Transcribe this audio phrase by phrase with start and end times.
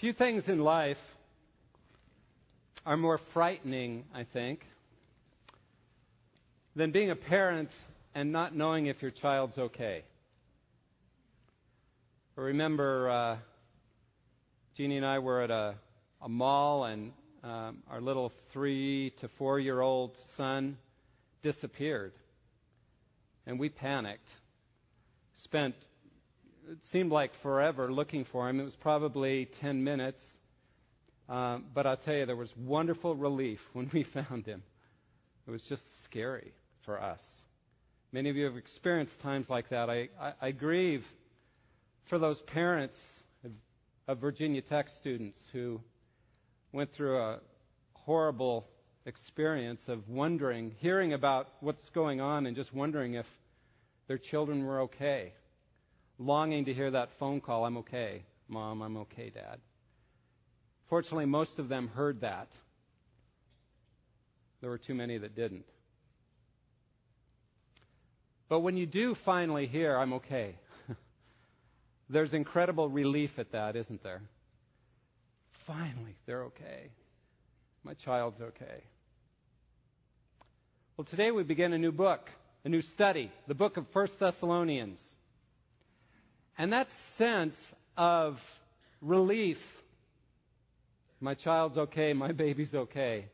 [0.00, 0.96] Few things in life
[2.86, 4.60] are more frightening, I think,
[6.76, 7.68] than being a parent
[8.14, 10.04] and not knowing if your child's okay.
[12.36, 13.36] I remember uh,
[14.76, 15.74] Jeannie and I were at a,
[16.22, 17.10] a mall, and
[17.42, 20.78] um, our little three to four year old son
[21.42, 22.12] disappeared.
[23.48, 24.28] And we panicked.
[25.42, 25.74] Spent,
[26.70, 28.60] it seemed like forever looking for him.
[28.60, 30.20] It was probably 10 minutes.
[31.28, 34.62] Um, but I'll tell you, there was wonderful relief when we found him.
[35.46, 36.52] It was just scary
[36.84, 37.20] for us.
[38.12, 39.90] Many of you have experienced times like that.
[39.90, 41.04] I, I, I grieve
[42.08, 42.94] for those parents
[43.44, 43.50] of,
[44.06, 45.80] of Virginia Tech students who
[46.72, 47.38] went through a
[47.92, 48.66] horrible
[49.04, 53.26] experience of wondering, hearing about what's going on, and just wondering if
[54.06, 55.32] their children were okay.
[56.18, 59.58] Longing to hear that phone call I'm okay, Mom, I'm okay, Dad.
[60.88, 62.48] Fortunately, most of them heard that.
[64.60, 65.66] There were too many that didn't.
[68.48, 70.56] But when you do finally hear, I'm okay,
[72.10, 74.22] there's incredible relief at that, isn't there?
[75.66, 76.90] Finally, they're okay.
[77.84, 78.82] My child's okay.
[80.96, 82.22] Well, today we begin a new book,
[82.64, 84.98] a new study, the book of First Thessalonians.
[86.58, 87.54] And that sense
[87.96, 88.36] of
[89.00, 89.58] relief,
[91.20, 93.26] my child's okay, my baby's okay,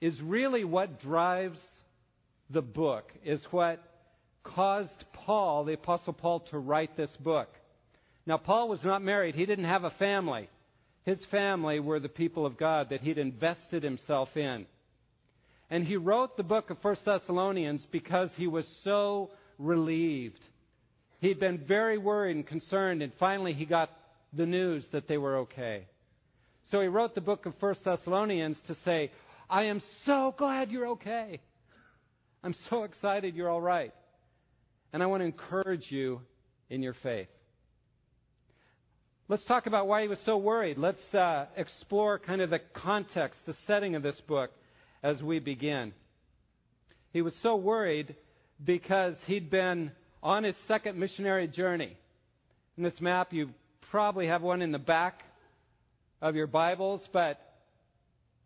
[0.00, 1.58] is really what drives
[2.50, 3.82] the book, is what
[4.44, 7.48] caused Paul, the Apostle Paul, to write this book.
[8.26, 10.48] Now, Paul was not married, he didn't have a family.
[11.04, 14.66] His family were the people of God that he'd invested himself in.
[15.70, 20.40] And he wrote the book of 1 Thessalonians because he was so relieved.
[21.20, 23.90] He'd been very worried and concerned, and finally he got
[24.32, 25.86] the news that they were okay.
[26.70, 29.10] So he wrote the book of 1 Thessalonians to say,
[29.48, 31.40] I am so glad you're okay.
[32.42, 33.92] I'm so excited you're all right.
[34.92, 36.20] And I want to encourage you
[36.70, 37.28] in your faith.
[39.28, 40.76] Let's talk about why he was so worried.
[40.76, 44.50] Let's uh, explore kind of the context, the setting of this book
[45.02, 45.92] as we begin.
[47.12, 48.16] He was so worried
[48.62, 49.92] because he'd been
[50.24, 51.94] on his second missionary journey.
[52.78, 53.50] In this map, you
[53.90, 55.20] probably have one in the back
[56.22, 57.38] of your Bibles, but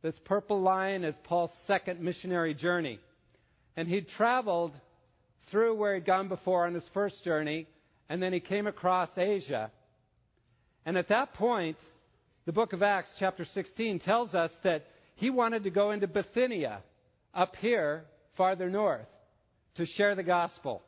[0.03, 2.99] this purple line is Paul's second missionary journey.
[3.77, 4.73] And he'd traveled
[5.53, 7.69] through where he'd gone before on his first journey,
[8.09, 9.71] and then he came across Asia.
[10.85, 11.79] And at that point,
[12.45, 16.81] the book of Acts, chapter 16, tells us that he wanted to go into Bithynia,
[17.35, 18.05] up here,
[18.37, 19.07] farther north,
[19.77, 20.83] to share the gospel.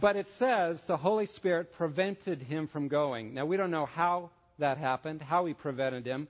[0.00, 3.34] But it says the Holy Spirit prevented him from going.
[3.34, 6.28] Now, we don't know how that happened, how he prevented him.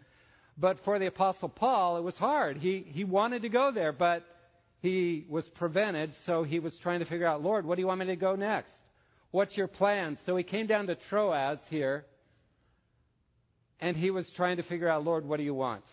[0.59, 2.57] But for the Apostle Paul, it was hard.
[2.57, 4.25] He, he wanted to go there, but
[4.81, 8.01] he was prevented, so he was trying to figure out, Lord, what do you want
[8.01, 8.73] me to go next?
[9.31, 10.19] What's your plan?
[10.27, 12.05] So he came down to Troas here,
[13.81, 15.85] and he was trying to figure out, Lord, what do you want?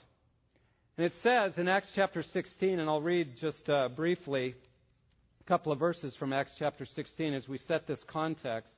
[0.98, 4.56] And it says in Acts chapter 16, and I'll read just uh, briefly
[5.50, 8.72] couple of verses from Acts chapter 16 as we set this context.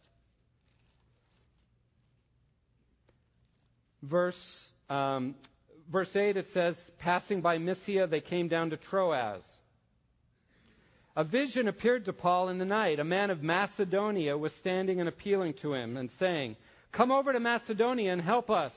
[4.01, 4.33] Verse,
[4.89, 5.35] um,
[5.91, 9.41] verse 8, it says, Passing by Mysia, they came down to Troas.
[11.17, 13.01] A vision appeared to Paul in the night.
[13.01, 16.55] A man of Macedonia was standing and appealing to him and saying,
[16.93, 18.71] Come over to Macedonia and help us.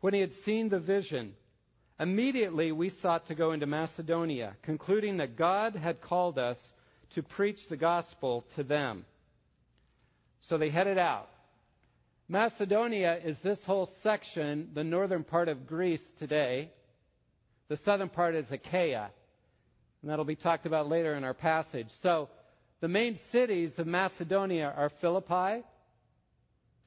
[0.00, 1.34] When he had seen the vision,
[2.02, 6.56] immediately we sought to go into Macedonia, concluding that God had called us
[7.14, 9.04] to preach the gospel to them.
[10.48, 11.28] So they headed out.
[12.28, 16.72] Macedonia is this whole section, the northern part of Greece today.
[17.68, 19.10] The southern part is Achaia.
[20.00, 21.88] And that'll be talked about later in our passage.
[22.02, 22.28] So
[22.80, 25.62] the main cities of Macedonia are Philippi,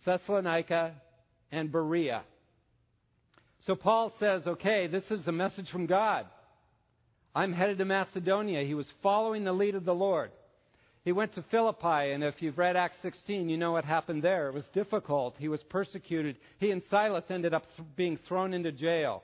[0.05, 0.93] Thessalonica,
[1.51, 2.23] and Berea.
[3.65, 6.27] So Paul says, okay, this is a message from God.
[7.33, 8.63] I'm headed to Macedonia.
[8.63, 10.31] He was following the lead of the Lord.
[11.03, 14.47] He went to Philippi, and if you've read Acts 16, you know what happened there.
[14.47, 15.35] It was difficult.
[15.37, 16.37] He was persecuted.
[16.59, 19.21] He and Silas ended up th- being thrown into jail.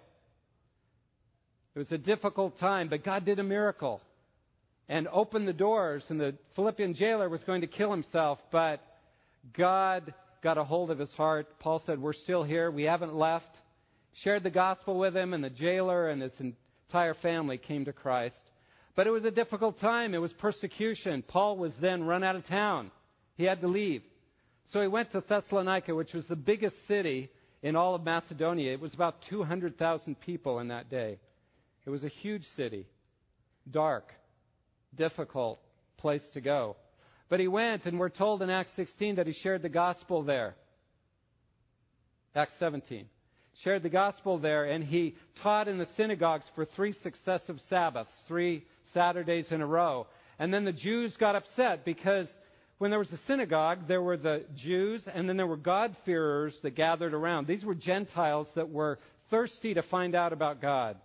[1.76, 4.02] It was a difficult time, but God did a miracle
[4.90, 8.82] and opened the doors, and the Philippian jailer was going to kill himself, but
[9.58, 11.48] God got a hold of his heart.
[11.60, 12.70] Paul said, We're still here.
[12.70, 13.46] We haven't left
[14.24, 18.36] shared the gospel with him, and the jailer and his entire family came to Christ.
[18.96, 20.14] But it was a difficult time.
[20.14, 21.24] It was persecution.
[21.28, 22.92] Paul was then run out of town.
[23.36, 24.04] He had to leave.
[24.74, 27.30] So he went to Thessalonica, which was the biggest city
[27.64, 28.74] in all of Macedonia.
[28.74, 31.20] It was about 200,000 people in that day.
[31.86, 32.88] It was a huge city,
[33.70, 34.12] dark,
[34.96, 35.60] difficult
[35.98, 36.76] place to go.
[37.30, 40.56] But he went, and we're told in Acts 16 that he shared the gospel there.
[42.36, 43.08] Acts 17.
[43.64, 48.66] Shared the gospel there, and he taught in the synagogues for three successive Sabbaths, three
[48.94, 50.08] Saturdays in a row.
[50.40, 52.28] And then the Jews got upset because
[52.80, 56.76] when there was a synagogue, there were the Jews, and then there were God-fearers that
[56.76, 57.46] gathered around.
[57.46, 58.98] These were Gentiles that were
[59.30, 60.98] thirsty to find out about God.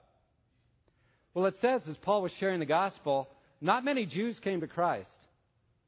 [1.34, 3.28] Well, it says, as Paul was sharing the gospel,
[3.60, 5.10] not many Jews came to Christ,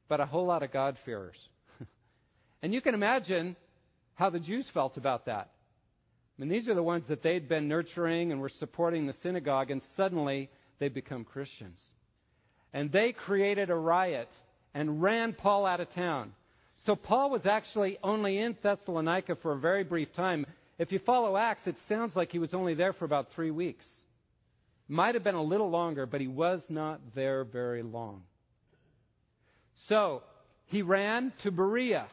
[0.07, 1.37] but a whole lot of God-fearers.
[2.61, 3.55] and you can imagine
[4.13, 5.49] how the Jews felt about that.
[6.39, 9.71] I mean, these are the ones that they'd been nurturing and were supporting the synagogue,
[9.71, 10.49] and suddenly
[10.79, 11.77] they become Christians.
[12.71, 14.29] And they created a riot
[14.73, 16.31] and ran Paul out of town.
[16.85, 20.45] So Paul was actually only in Thessalonica for a very brief time.
[20.77, 23.85] If you follow Acts, it sounds like he was only there for about three weeks.
[24.87, 28.23] Might have been a little longer, but he was not there very long.
[29.89, 30.23] So
[30.67, 32.07] he ran to Berea.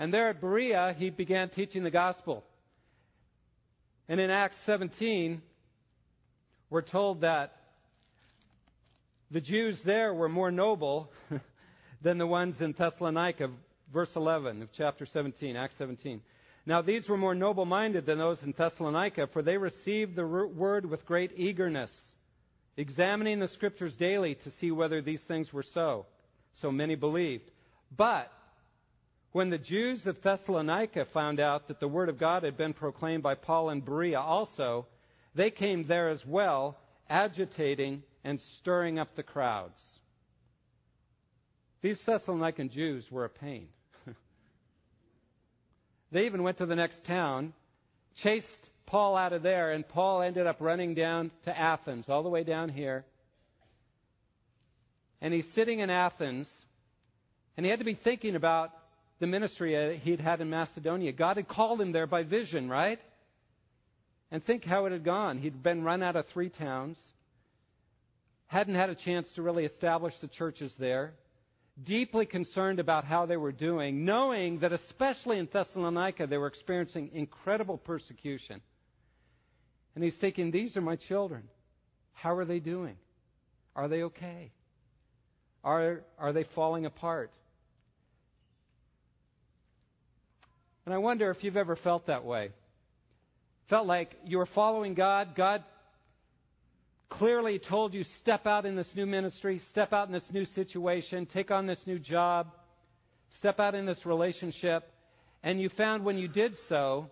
[0.00, 2.44] And there at Berea, he began teaching the gospel.
[4.08, 5.42] And in Acts 17,
[6.70, 7.52] we're told that
[9.30, 11.10] the Jews there were more noble
[12.02, 13.50] than the ones in Thessalonica,
[13.92, 16.22] verse 11 of chapter 17, Acts 17.
[16.64, 20.86] Now, these were more noble minded than those in Thessalonica, for they received the word
[20.86, 21.90] with great eagerness,
[22.78, 26.06] examining the scriptures daily to see whether these things were so.
[26.62, 27.50] So many believed.
[27.94, 28.32] But
[29.32, 33.22] when the Jews of Thessalonica found out that the word of God had been proclaimed
[33.22, 34.86] by Paul in Berea also,
[35.34, 36.78] they came there as well,
[37.08, 39.78] agitating and stirring up the crowds.
[41.82, 43.68] These Thessalonican Jews were a pain.
[46.12, 47.52] they even went to the next town,
[48.22, 48.46] chased
[48.86, 52.42] Paul out of there, and Paul ended up running down to Athens, all the way
[52.42, 53.04] down here.
[55.20, 56.46] And he's sitting in Athens,
[57.56, 58.72] and he had to be thinking about
[59.20, 61.12] the ministry uh, he'd had in Macedonia.
[61.12, 63.00] God had called him there by vision, right?
[64.30, 65.38] And think how it had gone.
[65.38, 66.96] He'd been run out of three towns
[68.48, 71.12] hadn't had a chance to really establish the churches there,
[71.84, 77.10] deeply concerned about how they were doing, knowing that especially in Thessalonica they were experiencing
[77.12, 78.60] incredible persecution.
[79.94, 81.44] And he's thinking, These are my children.
[82.14, 82.96] How are they doing?
[83.76, 84.50] Are they okay?
[85.62, 87.30] Are, are they falling apart?
[90.88, 92.48] And I wonder if you've ever felt that way.
[93.68, 95.62] Felt like you were following God, God
[97.10, 101.28] clearly told you step out in this new ministry, step out in this new situation,
[101.30, 102.46] take on this new job,
[103.38, 104.90] step out in this relationship,
[105.42, 107.10] and you found when you did so,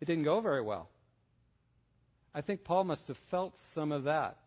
[0.00, 0.88] it didn't go very well.
[2.34, 4.38] I think Paul must have felt some of that.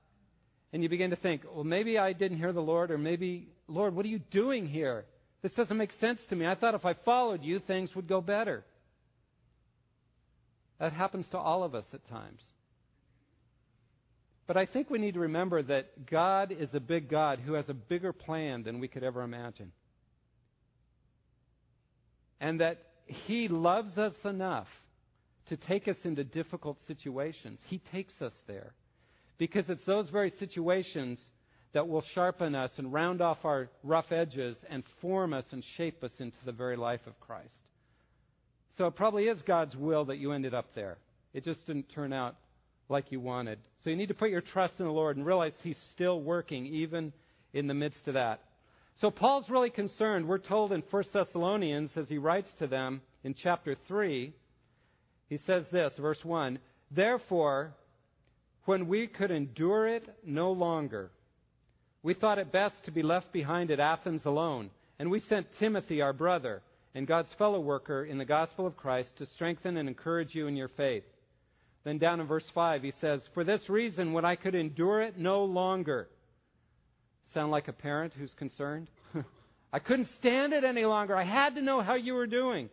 [0.74, 3.96] And you begin to think, well, maybe I didn't hear the Lord, or maybe, Lord,
[3.96, 5.06] what are you doing here?
[5.44, 6.48] This doesn't make sense to me.
[6.48, 8.63] I thought if I followed you, things would go better.
[10.80, 12.42] That happens to all of us at times.
[14.48, 17.66] But I think we need to remember that God is a big God who has
[17.68, 19.72] a bigger plan than we could ever imagine.
[22.39, 24.68] And that He loves us enough
[25.50, 27.60] to take us into difficult situations.
[27.68, 28.74] He takes us there.
[29.38, 31.20] Because it's those very situations
[31.74, 36.03] that will sharpen us and round off our rough edges and form us and shape
[36.03, 37.53] us into the very life of Christ.
[38.77, 40.98] So it probably is God's will that you ended up there.
[41.34, 42.36] It just didn't turn out
[42.89, 43.60] like you wanted.
[43.84, 46.65] So you need to put your trust in the Lord and realize He's still working
[46.68, 47.12] even
[47.53, 48.42] in the midst of that.
[49.01, 50.27] So Paul's really concerned.
[50.27, 54.34] We're told in 1 Thessalonians, as he writes to them in chapter 3,
[55.30, 56.60] he says this, verse 1
[56.92, 57.74] Therefore,
[58.65, 61.12] when we could endure it no longer,
[62.03, 64.69] we thought it best to be left behind at Athens alone.
[65.00, 66.62] And we sent Timothy, our brother,
[66.93, 70.55] and God's fellow worker in the gospel of Christ, to strengthen and encourage you in
[70.55, 71.03] your faith
[71.83, 75.17] then down in verse 5, he says, For this reason, when I could endure it
[75.17, 76.07] no longer.
[77.33, 78.88] Sound like a parent who's concerned?
[79.74, 81.15] I couldn't stand it any longer.
[81.15, 82.69] I had to know how you were doing.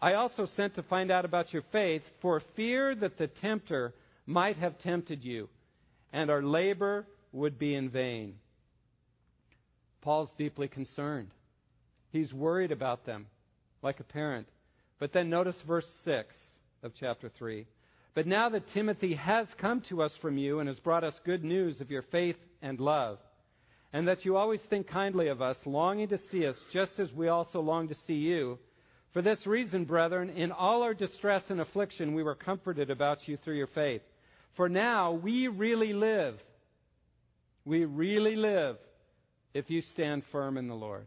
[0.00, 3.94] I also sent to find out about your faith for fear that the tempter
[4.26, 5.48] might have tempted you,
[6.12, 7.06] and our labor
[7.36, 8.34] would be in vain.
[10.02, 11.30] Paul's deeply concerned.
[12.10, 13.26] He's worried about them,
[13.82, 14.46] like a parent.
[14.98, 16.34] But then notice verse 6
[16.82, 17.66] of chapter 3.
[18.14, 21.44] But now that Timothy has come to us from you and has brought us good
[21.44, 23.18] news of your faith and love,
[23.92, 27.28] and that you always think kindly of us, longing to see us just as we
[27.28, 28.58] also long to see you,
[29.16, 33.38] For this reason, brethren, in all our distress and affliction, we were comforted about you
[33.38, 34.02] through your faith.
[34.58, 36.34] For now we really live.
[37.66, 38.76] We really live
[39.52, 41.06] if you stand firm in the Lord.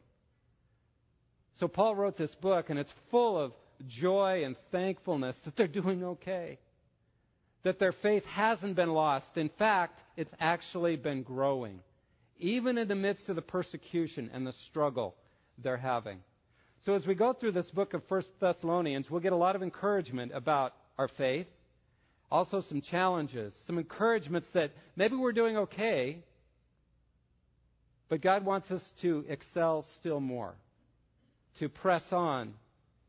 [1.60, 3.54] So Paul wrote this book, and it's full of
[3.88, 6.60] joy and thankfulness that they're doing okay.
[7.64, 9.26] That their faith hasn't been lost.
[9.36, 11.80] In fact, it's actually been growing,
[12.40, 15.16] even in the midst of the persecution and the struggle
[15.64, 16.20] they're having.
[16.86, 19.64] So as we go through this book of First Thessalonians, we'll get a lot of
[19.64, 21.48] encouragement about our faith,
[22.30, 26.24] also some challenges, some encouragements that maybe we're doing okay,
[28.10, 30.56] but God wants us to excel still more,
[31.60, 32.54] to press on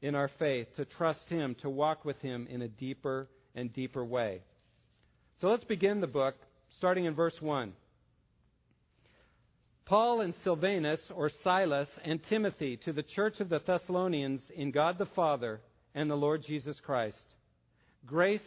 [0.02, 4.04] in our faith, to trust Him, to walk with Him in a deeper and deeper
[4.04, 4.42] way.
[5.40, 6.34] So let's begin the book,
[6.76, 7.72] starting in verse 1.
[9.86, 14.98] Paul and Silvanus, or Silas, and Timothy to the church of the Thessalonians in God
[14.98, 15.60] the Father
[15.94, 17.16] and the Lord Jesus Christ.
[18.06, 18.40] Grace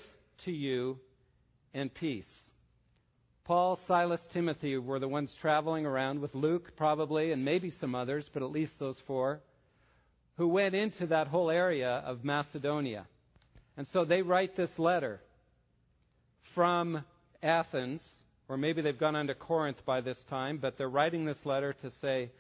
[0.45, 0.99] to you
[1.73, 2.25] and peace.
[3.45, 8.25] Paul, Silas, Timothy were the ones traveling around with Luke, probably, and maybe some others,
[8.33, 9.41] but at least those four,
[10.37, 13.05] who went into that whole area of Macedonia.
[13.75, 15.19] And so they write this letter
[16.55, 17.03] from
[17.41, 18.01] Athens
[18.49, 21.73] or maybe they've gone on to Corinth by this time, but they're writing this letter
[21.81, 22.31] to say,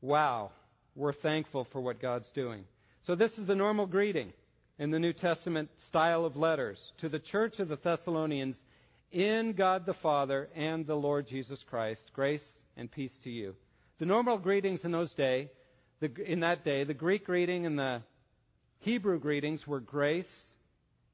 [0.00, 0.50] wow,
[0.96, 2.64] we're thankful for what God's doing.
[3.06, 4.32] So this is the normal greeting
[4.78, 8.56] in the New Testament style of letters to the church of the Thessalonians
[9.14, 12.02] in God the Father and the Lord Jesus Christ.
[12.12, 12.42] Grace
[12.76, 13.54] and peace to you.
[14.00, 15.50] The normal greetings in those day,
[16.00, 18.02] the, in that day, the Greek greeting and the
[18.80, 20.26] Hebrew greetings were grace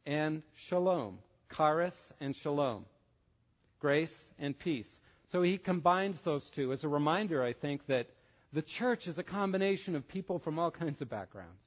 [0.06, 1.18] and shalom.
[1.54, 2.86] Charis and shalom.
[3.80, 4.88] Grace and peace.
[5.30, 8.06] So he combines those two as a reminder, I think, that
[8.54, 11.60] the church is a combination of people from all kinds of backgrounds.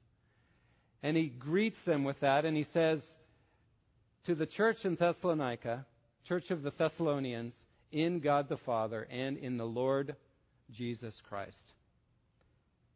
[1.02, 3.00] And he greets them with that, and he says
[4.26, 5.86] to the church in Thessalonica,
[6.28, 7.52] church of the Thessalonians,
[7.92, 10.16] in God the Father and in the Lord
[10.72, 11.56] Jesus Christ.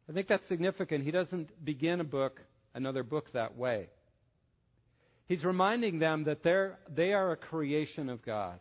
[0.09, 1.05] I think that's significant.
[1.05, 2.39] He doesn't begin a book,
[2.73, 3.89] another book, that way.
[5.27, 8.59] He's reminding them that they're, they are a creation of God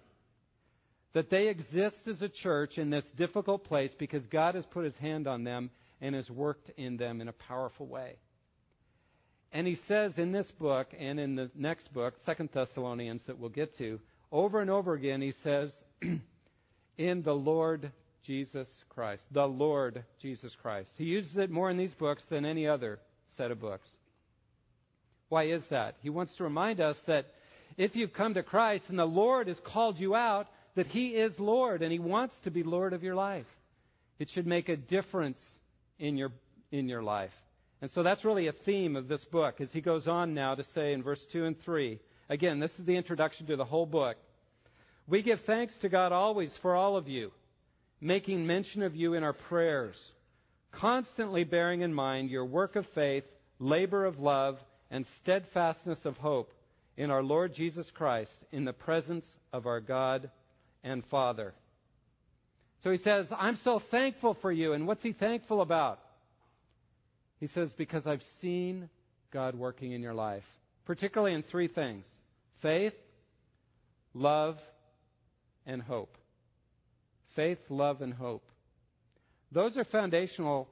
[1.14, 4.94] that they exist as a church in this difficult place because God has put his
[5.00, 5.70] hand on them
[6.00, 8.16] and has worked in them in a powerful way.
[9.50, 13.48] And he says in this book and in the next book, Second Thessalonians, that we'll
[13.48, 13.98] get to,
[14.30, 15.70] over and over again, he says,
[16.98, 17.90] in the Lord
[18.26, 19.22] Jesus Christ.
[19.32, 20.90] The Lord Jesus Christ.
[20.96, 22.98] He uses it more in these books than any other
[23.36, 23.88] set of books.
[25.28, 25.96] Why is that?
[26.02, 27.26] He wants to remind us that
[27.76, 31.32] if you've come to Christ and the Lord has called you out, that He is
[31.38, 33.46] Lord and He wants to be Lord of your life.
[34.18, 35.38] It should make a difference
[35.98, 36.30] in your,
[36.72, 37.30] in your life.
[37.80, 40.64] And so that's really a theme of this book as he goes on now to
[40.74, 42.00] say in verse 2 and 3.
[42.28, 44.16] Again, this is the introduction to the whole book.
[45.06, 47.30] We give thanks to God always for all of you,
[48.00, 49.96] making mention of you in our prayers,
[50.72, 53.24] constantly bearing in mind your work of faith,
[53.58, 54.58] labor of love,
[54.90, 56.52] and steadfastness of hope
[56.98, 60.30] in our Lord Jesus Christ in the presence of our God
[60.84, 61.54] and Father.
[62.84, 64.74] So he says, I'm so thankful for you.
[64.74, 66.00] And what's he thankful about?
[67.40, 68.88] He says, because I've seen
[69.32, 70.44] God working in your life,
[70.84, 72.04] particularly in three things
[72.62, 72.94] faith,
[74.14, 74.58] love,
[75.66, 76.16] and hope.
[77.36, 78.44] Faith, love, and hope.
[79.52, 80.68] Those are foundational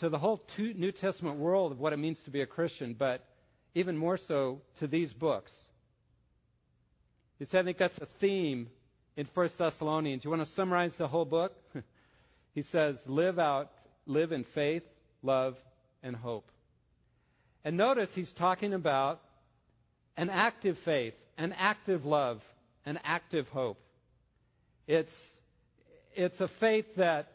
[0.00, 3.24] to the whole New Testament world of what it means to be a Christian, but
[3.74, 5.52] even more so to these books.
[7.38, 8.68] You see, I think that's a theme
[9.16, 10.24] in 1 Thessalonians.
[10.24, 11.52] You want to summarize the whole book?
[12.54, 13.70] he says, live out,
[14.06, 14.82] live in faith,
[15.22, 15.56] love,
[16.02, 16.50] and hope.
[17.64, 19.20] And notice he's talking about
[20.18, 22.40] an active faith, an active love,
[22.84, 23.78] an active hope.
[24.86, 25.08] It's,
[26.14, 27.28] it's a faith that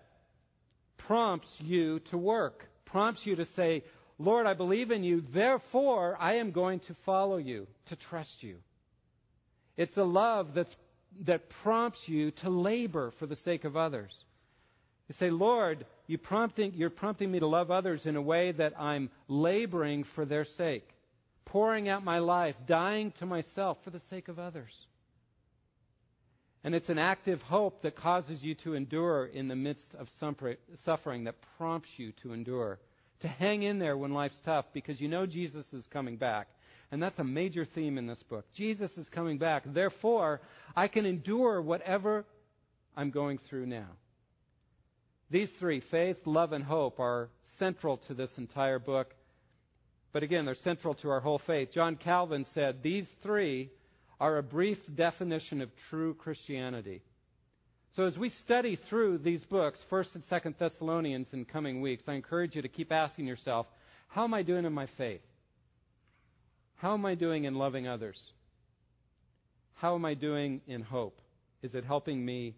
[1.08, 3.84] prompts you to work, prompts you to say,
[4.20, 8.58] Lord, I believe in you, therefore I am going to follow you, to trust you.
[9.78, 10.74] It's a love that's
[11.26, 14.12] that prompts you to labor for the sake of others.
[15.08, 18.80] You say, Lord, you prompting, you're prompting me to love others in a way that
[18.80, 20.88] I'm laboring for their sake,
[21.46, 24.72] pouring out my life, dying to myself for the sake of others.
[26.64, 31.24] And it's an active hope that causes you to endure in the midst of suffering,
[31.26, 32.80] that prompts you to endure,
[33.22, 36.48] to hang in there when life's tough because you know Jesus is coming back
[36.94, 38.46] and that's a major theme in this book.
[38.56, 39.64] Jesus is coming back.
[39.66, 40.42] Therefore,
[40.76, 42.24] I can endure whatever
[42.96, 43.88] I'm going through now.
[45.32, 49.16] These three, faith, love, and hope, are central to this entire book.
[50.14, 51.70] But again, they're central to our whole faith.
[51.74, 53.72] John Calvin said these three
[54.20, 57.02] are a brief definition of true Christianity.
[57.96, 62.14] So as we study through these books, 1st and 2nd Thessalonians in coming weeks, I
[62.14, 63.68] encourage you to keep asking yourself,
[64.08, 65.22] how am I doing in my faith?
[66.76, 68.18] How am I doing in loving others?
[69.76, 71.20] How am I doing in hope?
[71.62, 72.56] Is it helping me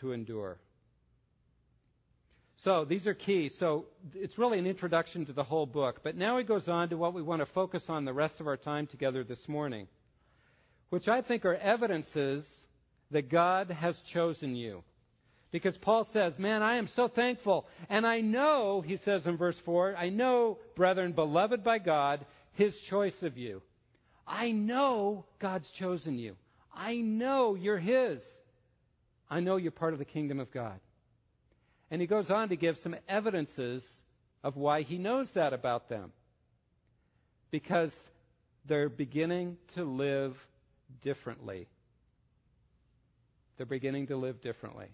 [0.00, 0.58] to endure?
[2.64, 3.50] So these are key.
[3.60, 6.00] So it's really an introduction to the whole book.
[6.02, 8.46] But now he goes on to what we want to focus on the rest of
[8.46, 9.86] our time together this morning,
[10.88, 12.44] which I think are evidences
[13.10, 14.82] that God has chosen you.
[15.52, 17.66] Because Paul says, Man, I am so thankful.
[17.88, 22.72] And I know, he says in verse 4, I know, brethren, beloved by God, his
[22.88, 23.62] choice of you.
[24.26, 26.34] I know God's chosen you.
[26.74, 28.20] I know you're his.
[29.30, 30.80] I know you're part of the kingdom of God.
[31.90, 33.82] And he goes on to give some evidences
[34.42, 36.12] of why he knows that about them.
[37.50, 37.90] Because
[38.66, 40.34] they're beginning to live
[41.02, 41.68] differently.
[43.56, 44.86] They're beginning to live differently.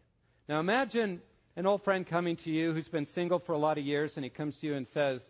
[0.48, 1.20] Now imagine
[1.56, 4.24] an old friend coming to you who's been single for a lot of years and
[4.24, 5.20] he comes to you and says,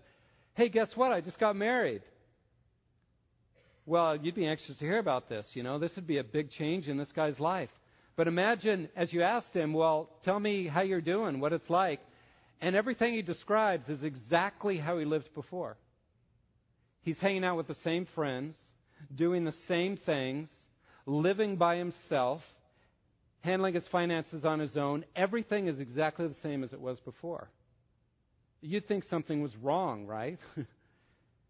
[0.55, 1.13] Hey, guess what?
[1.13, 2.03] I just got married.
[3.87, 5.47] Well, you'd be anxious to hear about this.
[5.55, 7.71] You know, this would be a big change in this guy's life.
[8.21, 12.01] But imagine as you asked him, Well, tell me how you're doing, what it's like.
[12.61, 15.79] And everything he describes is exactly how he lived before.
[17.01, 18.55] He's hanging out with the same friends,
[19.17, 20.51] doing the same things,
[21.07, 22.43] living by himself,
[23.41, 25.07] handling his finances on his own.
[25.17, 27.49] Everything is exactly the same as it was before.
[28.61, 30.39] You'd think something was wrong, right?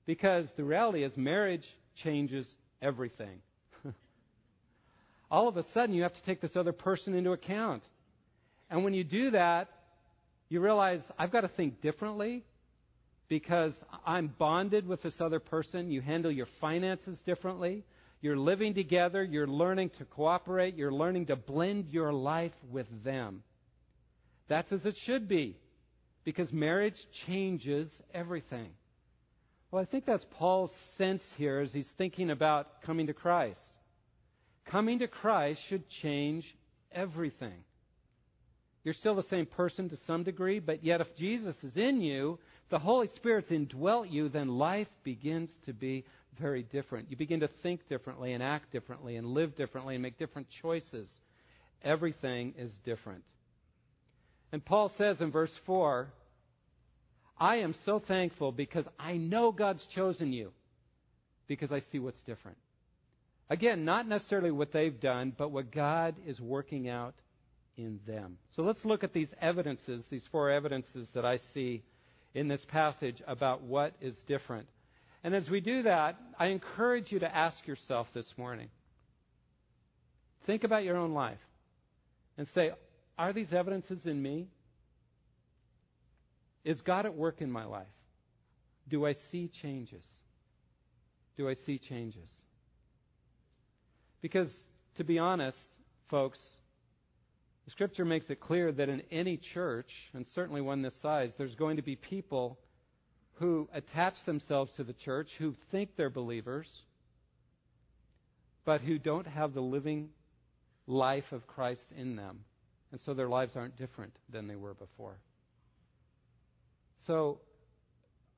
[0.07, 1.67] because the reality is marriage
[2.05, 2.47] changes
[2.81, 3.41] everything.
[5.31, 7.83] All of a sudden, you have to take this other person into account.
[8.69, 9.69] And when you do that,
[10.49, 12.45] you realize I've got to think differently
[13.29, 13.73] because
[14.05, 15.91] I'm bonded with this other person.
[15.91, 17.85] You handle your finances differently.
[18.21, 19.23] You're living together.
[19.23, 20.75] You're learning to cooperate.
[20.77, 23.43] You're learning to blend your life with them.
[24.49, 25.57] That's as it should be
[26.25, 28.71] because marriage changes everything.
[29.71, 33.61] Well, I think that's Paul's sense here as he's thinking about coming to Christ.
[34.67, 36.45] Coming to Christ should change
[36.93, 37.65] everything.
[38.85, 42.39] You're still the same person to some degree, but yet if Jesus is in you,
[42.71, 46.05] the Holy Spirit's indwelt you, then life begins to be
[46.41, 47.11] very different.
[47.11, 51.09] You begin to think differently and act differently and live differently and make different choices.
[51.83, 53.23] Everything is different.
[54.53, 56.09] And Paul says in verse 4
[57.39, 60.53] I am so thankful because I know God's chosen you
[61.49, 62.59] because I see what's different.
[63.51, 67.15] Again, not necessarily what they've done, but what God is working out
[67.77, 68.39] in them.
[68.55, 71.83] So let's look at these evidences, these four evidences that I see
[72.33, 74.69] in this passage about what is different.
[75.25, 78.69] And as we do that, I encourage you to ask yourself this morning
[80.47, 81.39] think about your own life
[82.39, 82.71] and say,
[83.19, 84.49] are these evidences in me?
[86.65, 87.87] Is God at work in my life?
[88.89, 90.03] Do I see changes?
[91.37, 92.29] Do I see changes?
[94.23, 94.51] Because,
[94.97, 95.57] to be honest,
[96.11, 96.39] folks,
[97.65, 101.55] the Scripture makes it clear that in any church, and certainly one this size, there's
[101.55, 102.59] going to be people
[103.35, 106.67] who attach themselves to the church, who think they're believers,
[108.65, 110.11] but who don't have the living
[110.87, 112.41] life of Christ in them.
[112.93, 115.17] And so their lives aren't different than they were before.
[117.07, 117.41] So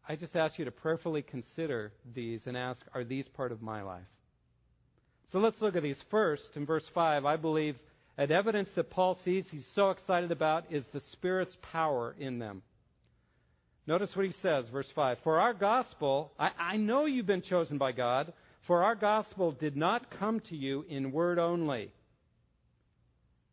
[0.08, 3.82] I just ask you to prayerfully consider these and ask, are these part of my
[3.82, 4.02] life?
[5.32, 5.96] So let's look at these.
[6.10, 7.76] First, in verse 5, I believe
[8.18, 12.62] that evidence that Paul sees he's so excited about is the Spirit's power in them.
[13.86, 15.18] Notice what he says, verse 5.
[15.24, 18.32] For our gospel, I, I know you've been chosen by God,
[18.66, 21.92] for our gospel did not come to you in word only.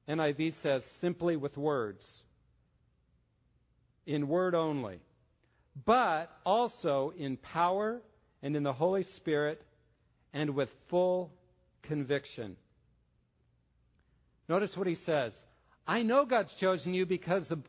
[0.08, 2.04] NIV says simply with words.
[4.06, 5.00] In word only.
[5.86, 8.02] But also in power
[8.44, 9.62] and in the Holy Spirit
[10.34, 11.32] and with full
[11.84, 12.56] conviction.
[14.48, 15.32] Notice what he says.
[15.88, 17.60] I know God's chosen you because the,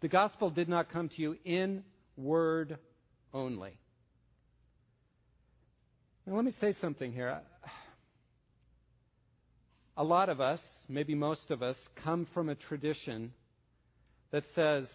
[0.00, 1.82] the gospel did not come to you in
[2.16, 2.78] word
[3.32, 3.78] only.
[6.26, 7.40] Now, let me say something here.
[9.96, 13.32] A lot of us, maybe most of us, come from a tradition
[14.32, 14.86] that says,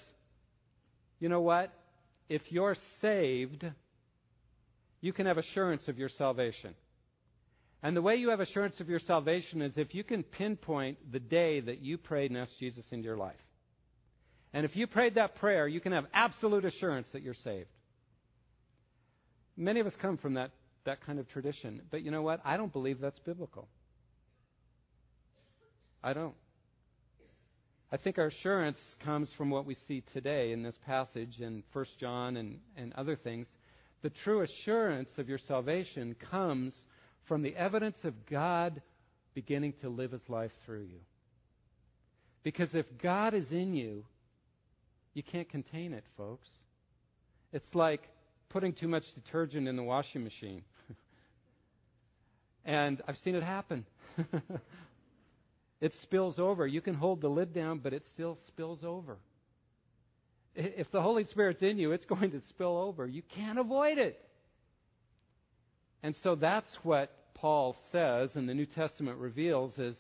[1.20, 1.74] you know what?
[2.30, 3.66] If you're saved,
[5.02, 6.76] you can have assurance of your salvation.
[7.84, 11.20] And the way you have assurance of your salvation is if you can pinpoint the
[11.20, 13.36] day that you prayed and asked Jesus into your life.
[14.54, 17.70] And if you prayed that prayer, you can have absolute assurance that you're saved.
[19.58, 20.52] Many of us come from that,
[20.86, 21.82] that kind of tradition.
[21.90, 22.42] But you know what?
[22.46, 23.68] I don't believe that's biblical.
[26.04, 26.36] I don't.
[27.92, 31.86] I think our assurance comes from what we see today in this passage in 1
[32.00, 33.48] John and, and other things.
[34.02, 36.74] The true assurance of your salvation comes
[37.28, 38.82] from the evidence of God
[39.34, 41.00] beginning to live his life through you.
[42.44, 44.04] Because if God is in you,
[45.14, 46.48] you can't contain it, folks.
[47.54, 48.02] It's like
[48.50, 50.64] putting too much detergent in the washing machine.
[52.66, 53.86] and I've seen it happen.
[55.82, 56.66] it spills over.
[56.66, 59.18] You can hold the lid down, but it still spills over.
[60.56, 63.08] If the Holy Spirit's in you, it's going to spill over.
[63.08, 64.20] You can't avoid it.
[66.04, 69.96] And so that's what Paul says and the New Testament reveals is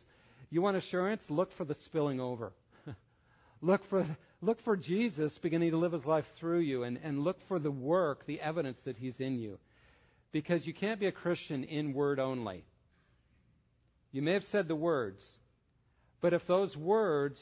[0.49, 1.21] you want assurance?
[1.29, 2.51] Look for the spilling over.
[3.61, 4.05] look for
[4.41, 7.71] look for Jesus beginning to live his life through you and, and look for the
[7.71, 9.57] work, the evidence that he's in you.
[10.31, 12.63] Because you can't be a Christian in word only.
[14.11, 15.21] You may have said the words,
[16.21, 17.37] but if those words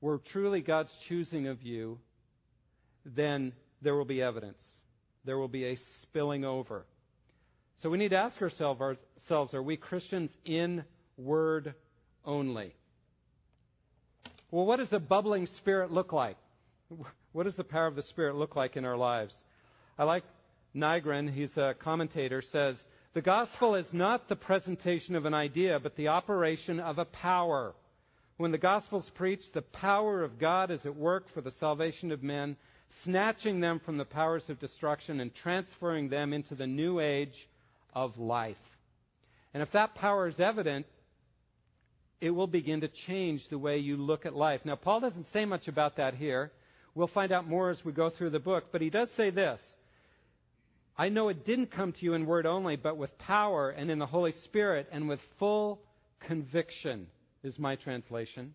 [0.00, 1.98] were truly God's choosing of you,
[3.04, 4.58] then there will be evidence.
[5.24, 6.84] There will be a spilling over.
[7.86, 10.82] So we need to ask ourselves are we Christians in
[11.16, 11.72] word
[12.24, 12.74] only?
[14.50, 16.36] Well, what does a bubbling spirit look like?
[17.30, 19.32] What does the power of the Spirit look like in our lives?
[19.96, 20.24] I like
[20.74, 22.74] Nygren, he's a commentator, says,
[23.14, 27.72] The gospel is not the presentation of an idea, but the operation of a power.
[28.36, 32.10] When the gospel is preached, the power of God is at work for the salvation
[32.10, 32.56] of men,
[33.04, 37.34] snatching them from the powers of destruction and transferring them into the new age
[37.96, 38.56] of life.
[39.54, 40.86] And if that power is evident,
[42.20, 44.60] it will begin to change the way you look at life.
[44.64, 46.52] Now, Paul doesn't say much about that here.
[46.94, 49.58] We'll find out more as we go through the book, but he does say this
[50.96, 53.98] I know it didn't come to you in word only, but with power and in
[53.98, 55.80] the Holy Spirit and with full
[56.26, 57.06] conviction,
[57.42, 58.54] is my translation,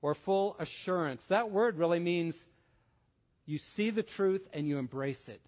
[0.00, 1.20] or full assurance.
[1.28, 2.34] That word really means
[3.44, 5.40] you see the truth and you embrace it.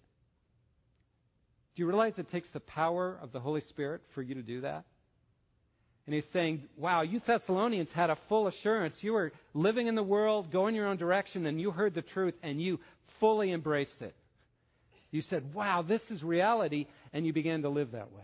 [1.75, 4.61] Do you realize it takes the power of the Holy Spirit for you to do
[4.61, 4.83] that?
[6.05, 8.95] And he's saying, wow, you Thessalonians had a full assurance.
[9.01, 12.33] You were living in the world, going your own direction, and you heard the truth
[12.41, 12.79] and you
[13.19, 14.15] fully embraced it.
[15.11, 18.23] You said, wow, this is reality, and you began to live that way.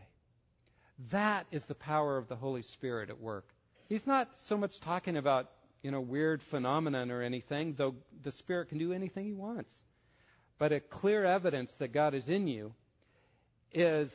[1.12, 3.45] That is the power of the Holy Spirit at work.
[3.89, 5.51] He's not so much talking about,
[5.83, 9.69] you know, weird phenomenon or anything, though the Spirit can do anything he wants.
[10.60, 12.73] But a clear evidence that God is in you
[13.78, 14.10] is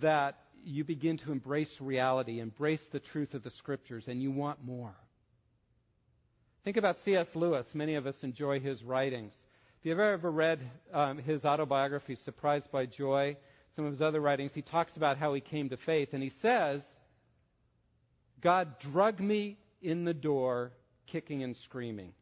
[0.00, 4.64] that you begin to embrace reality, embrace the truth of the Scriptures, and you want
[4.64, 4.94] more.
[6.64, 7.26] Think about C.S.
[7.34, 7.66] Lewis.
[7.74, 9.32] Many of us enjoy his writings.
[9.80, 10.60] If you've ever read
[10.92, 13.36] um, his autobiography, Surprised by Joy,
[13.76, 16.10] some of his other writings, he talks about how he came to faith.
[16.12, 16.80] And he says,
[18.42, 20.72] God drug me in the door,
[21.06, 22.12] kicking and screaming.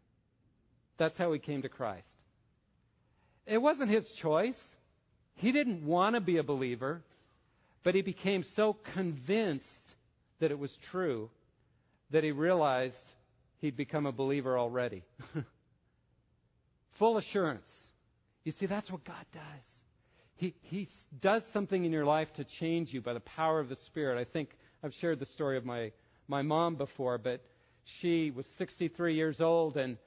[0.99, 2.07] That's how he came to Christ.
[3.47, 4.55] It wasn't his choice.
[5.39, 7.03] He didn't want to be a believer,
[7.85, 9.65] but he became so convinced
[10.41, 11.31] that it was true
[12.11, 12.95] that he realized
[13.61, 15.05] he'd become a believer already.
[16.99, 17.69] Full assurance.
[18.45, 19.65] You see, that's what God does.
[20.37, 20.89] He, he
[21.21, 24.21] does something in your life to change you by the power of the Spirit.
[24.21, 24.51] I think
[24.83, 25.93] I've shared the story of my,
[26.27, 27.45] my mom before, but
[28.01, 29.99] she was 63 years old and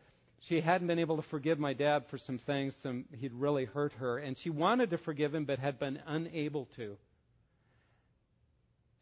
[0.48, 3.94] she hadn't been able to forgive my dad for some things some he'd really hurt
[3.94, 6.98] her and she wanted to forgive him but had been unable to.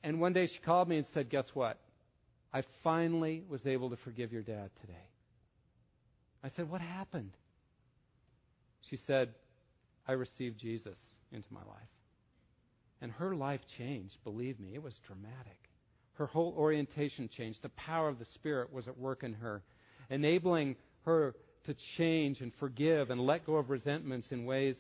[0.04, 1.78] And one day she called me and said guess what?
[2.54, 4.94] I finally was able to forgive your dad today.
[6.44, 7.32] I said what happened?
[8.90, 9.30] She said
[10.08, 10.98] i received jesus
[11.32, 11.90] into my life.
[13.02, 15.70] And her life changed believe me it was dramatic.
[16.16, 17.60] Her whole orientation changed.
[17.62, 19.64] The power of the spirit was at work in her
[20.10, 20.76] enabling
[21.06, 21.36] her
[21.66, 24.76] to change and forgive and let go of resentments in ways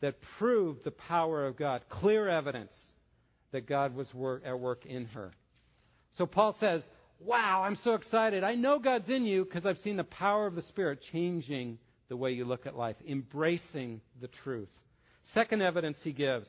[0.00, 1.82] that prove the power of God.
[1.88, 2.72] Clear evidence
[3.52, 5.32] that God was work, at work in her.
[6.18, 6.82] So Paul says,
[7.20, 8.42] Wow, I'm so excited.
[8.42, 12.16] I know God's in you because I've seen the power of the Spirit changing the
[12.16, 14.68] way you look at life, embracing the truth.
[15.32, 16.48] Second evidence he gives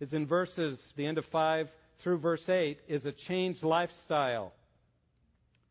[0.00, 1.68] is in verses, the end of 5
[2.02, 4.54] through verse 8, is a changed lifestyle.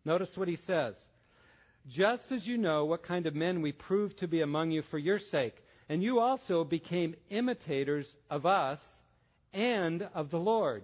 [0.06, 0.94] Notice what he says
[1.88, 4.98] just as you know what kind of men we proved to be among you for
[4.98, 5.56] your sake.
[5.88, 8.80] And you also became imitators of us
[9.54, 10.84] and of the Lord.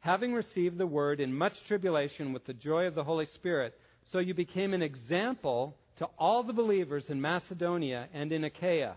[0.00, 3.74] Having received the word in much tribulation with the joy of the Holy Spirit,
[4.12, 8.96] so you became an example to all the believers in Macedonia and in Achaia.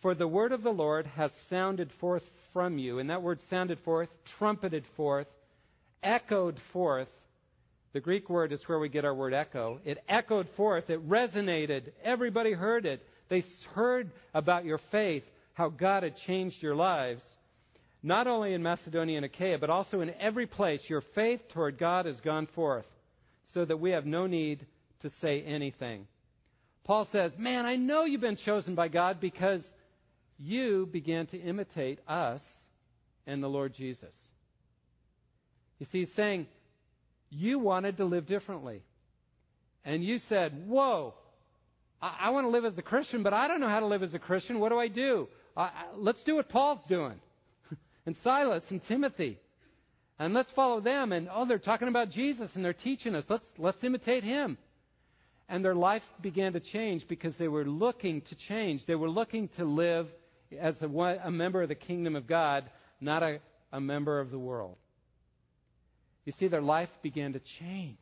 [0.00, 2.98] For the word of the Lord has sounded forth from you.
[2.98, 5.26] And that word sounded forth, trumpeted forth,
[6.02, 7.08] echoed forth.
[7.92, 9.80] The Greek word is where we get our word echo.
[9.84, 11.92] It echoed forth, it resonated.
[12.02, 13.02] Everybody heard it.
[13.28, 15.24] They heard about your faith,
[15.54, 17.22] how God had changed your lives.
[18.02, 22.06] Not only in Macedonia and Achaia, but also in every place, your faith toward God
[22.06, 22.86] has gone forth,
[23.54, 24.66] so that we have no need
[25.02, 26.06] to say anything.
[26.84, 29.60] Paul says, Man, I know you've been chosen by God because
[30.38, 32.40] you began to imitate us
[33.26, 34.14] and the Lord Jesus.
[35.78, 36.46] You see, he's saying,
[37.34, 38.82] You wanted to live differently.
[39.86, 41.14] And you said, Whoa,
[42.00, 44.02] I, I want to live as a Christian, but I don't know how to live
[44.02, 44.60] as a Christian.
[44.60, 45.28] What do I do?
[45.96, 47.18] Let's do what Paul's doing.
[48.06, 49.38] and Silas and Timothy.
[50.18, 51.12] And let's follow them.
[51.12, 53.24] And oh, they're talking about Jesus and they're teaching us.
[53.28, 54.58] Let's, let's imitate him.
[55.48, 58.82] And their life began to change because they were looking to change.
[58.86, 60.06] They were looking to live
[60.60, 63.40] as a, a member of the kingdom of God, not a,
[63.72, 64.76] a member of the world.
[66.24, 67.98] You see, their life began to change.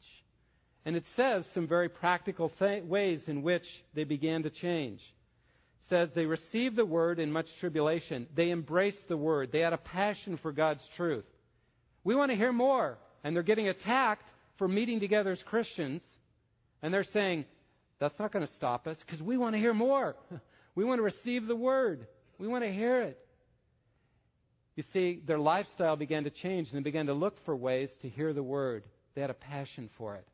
[0.84, 5.00] And it says some very practical th- ways in which they began to change.
[5.00, 8.26] It says they received the word in much tribulation.
[8.34, 9.50] They embraced the word.
[9.52, 11.24] They had a passion for God's truth.
[12.04, 12.98] We want to hear more.
[13.24, 14.28] And they're getting attacked
[14.58, 16.02] for meeting together as Christians.
[16.82, 17.44] And they're saying,
[17.98, 20.16] that's not going to stop us because we want to hear more.
[20.76, 22.06] We want to receive the word.
[22.38, 23.18] We want to hear it.
[24.80, 28.08] You see, their lifestyle began to change and they began to look for ways to
[28.08, 28.82] hear the word.
[29.14, 30.26] They had a passion for it.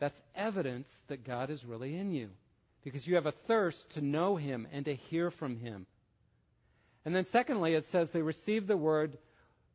[0.00, 2.30] That's evidence that God is really in you
[2.82, 5.86] because you have a thirst to know Him and to hear from Him.
[7.04, 9.16] And then, secondly, it says they received the word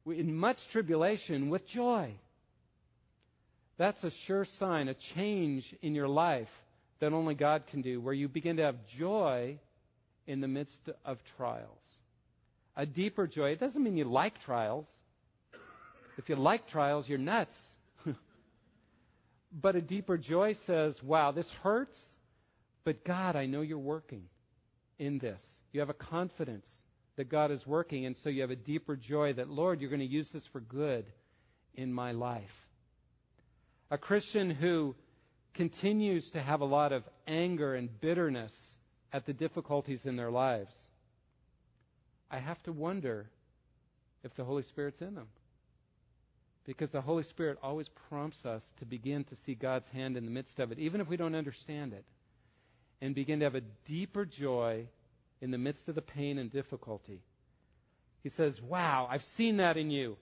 [0.05, 2.13] in much tribulation with joy.
[3.77, 6.49] That's a sure sign, a change in your life
[6.99, 9.57] that only God can do, where you begin to have joy
[10.27, 11.69] in the midst of trials.
[12.75, 13.51] A deeper joy.
[13.51, 14.85] It doesn't mean you like trials.
[16.17, 17.55] If you like trials, you're nuts.
[19.61, 21.97] but a deeper joy says, wow, this hurts,
[22.83, 24.23] but God, I know you're working
[24.99, 25.39] in this.
[25.71, 26.65] You have a confidence
[27.15, 29.99] that God is working, and so you have a deeper joy that, Lord, you're going
[29.99, 31.05] to use this for good
[31.75, 32.43] in my life.
[33.91, 34.95] A Christian who
[35.53, 38.51] continues to have a lot of anger and bitterness
[39.11, 40.73] at the difficulties in their lives,
[42.33, 43.29] I have to wonder
[44.23, 45.27] if the Holy Spirit's in them.
[46.65, 50.31] Because the Holy Spirit always prompts us to begin to see God's hand in the
[50.31, 52.05] midst of it, even if we don't understand it,
[53.01, 54.87] and begin to have a deeper joy
[55.41, 57.21] in the midst of the pain and difficulty.
[58.23, 60.17] He says, Wow, I've seen that in you.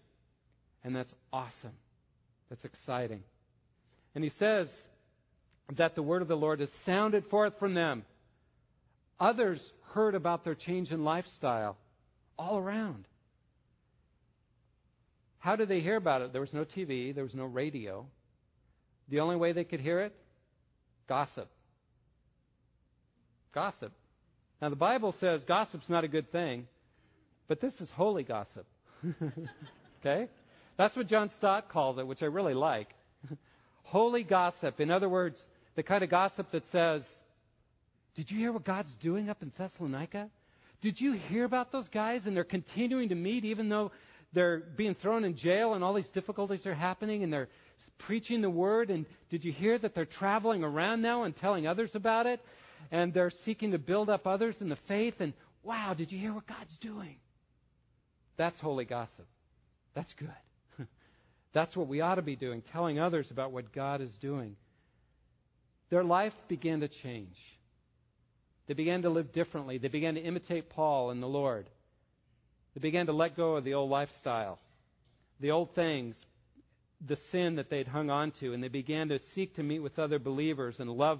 [0.83, 1.77] And that's awesome.
[2.49, 3.23] That's exciting.
[4.15, 4.67] And he says
[5.77, 8.03] that the word of the Lord has sounded forth from them.
[9.17, 9.61] Others
[9.93, 11.77] heard about their change in lifestyle
[12.41, 13.05] all around.
[15.39, 16.31] How did they hear about it?
[16.31, 18.05] There was no TV, there was no radio.
[19.09, 20.15] The only way they could hear it?
[21.07, 21.49] Gossip.
[23.53, 23.91] Gossip.
[24.61, 26.67] Now, the Bible says gossip's not a good thing,
[27.47, 28.65] but this is holy gossip.
[29.99, 30.27] okay?
[30.77, 32.89] That's what John Stott calls it, which I really like.
[33.83, 34.79] holy gossip.
[34.79, 35.37] In other words,
[35.75, 37.01] the kind of gossip that says,
[38.15, 40.29] did you hear what God's doing up in Thessalonica?
[40.81, 43.91] Did you hear about those guys and they're continuing to meet even though
[44.33, 47.49] they're being thrown in jail and all these difficulties are happening and they're
[47.99, 48.89] preaching the word?
[48.89, 52.39] And did you hear that they're traveling around now and telling others about it?
[52.91, 55.15] And they're seeking to build up others in the faith.
[55.19, 57.17] And wow, did you hear what God's doing?
[58.37, 59.27] That's holy gossip.
[59.93, 60.87] That's good.
[61.53, 64.55] That's what we ought to be doing, telling others about what God is doing.
[65.91, 67.35] Their life began to change.
[68.71, 69.79] They began to live differently.
[69.79, 71.69] They began to imitate Paul and the Lord.
[72.73, 74.59] They began to let go of the old lifestyle,
[75.41, 76.15] the old things,
[77.05, 79.99] the sin that they'd hung on to, and they began to seek to meet with
[79.99, 81.19] other believers and love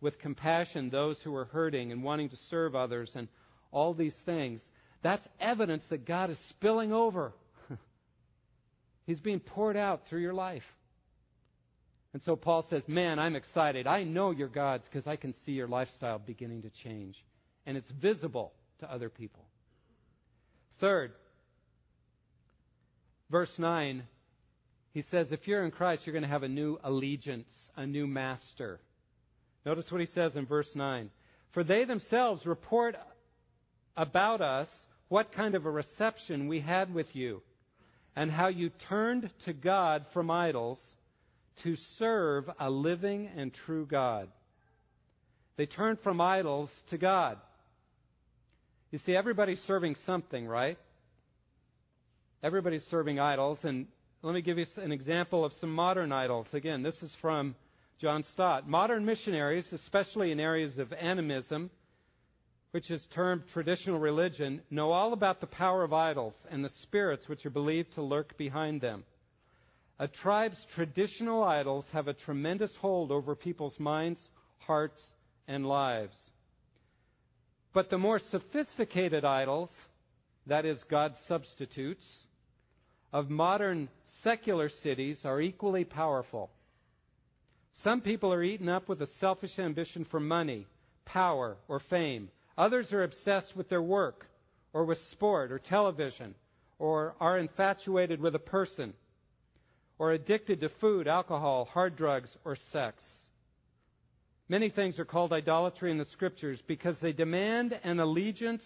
[0.00, 3.26] with compassion those who were hurting and wanting to serve others and
[3.72, 4.60] all these things.
[5.02, 7.32] That's evidence that God is spilling over.
[9.08, 10.62] He's being poured out through your life.
[12.12, 13.86] And so Paul says, Man, I'm excited.
[13.86, 17.16] I know you're God's because I can see your lifestyle beginning to change.
[17.66, 19.44] And it's visible to other people.
[20.80, 21.12] Third,
[23.30, 24.02] verse 9,
[24.92, 28.06] he says, If you're in Christ, you're going to have a new allegiance, a new
[28.06, 28.80] master.
[29.64, 31.08] Notice what he says in verse 9.
[31.52, 32.96] For they themselves report
[33.96, 34.68] about us
[35.08, 37.42] what kind of a reception we had with you,
[38.16, 40.78] and how you turned to God from idols
[41.62, 44.28] to serve a living and true God.
[45.56, 47.38] They turned from idols to God.
[48.90, 50.78] You see, everybody's serving something, right?
[52.42, 53.86] Everybody's serving idols, and
[54.22, 56.46] let me give you an example of some modern idols.
[56.52, 57.54] Again, this is from
[58.00, 58.68] John Stott.
[58.68, 61.70] Modern missionaries, especially in areas of animism,
[62.72, 67.28] which is termed traditional religion, know all about the power of idols and the spirits
[67.28, 69.04] which are believed to lurk behind them.
[70.02, 74.18] A tribe's traditional idols have a tremendous hold over people's minds,
[74.58, 75.00] hearts,
[75.46, 76.16] and lives.
[77.72, 79.68] But the more sophisticated idols,
[80.48, 82.04] that is, God's substitutes,
[83.12, 83.88] of modern
[84.24, 86.50] secular cities are equally powerful.
[87.84, 90.66] Some people are eaten up with a selfish ambition for money,
[91.04, 92.28] power, or fame.
[92.58, 94.26] Others are obsessed with their work,
[94.72, 96.34] or with sport, or television,
[96.80, 98.94] or are infatuated with a person,
[100.02, 103.00] or addicted to food, alcohol, hard drugs, or sex.
[104.48, 108.64] Many things are called idolatry in the Scriptures because they demand an allegiance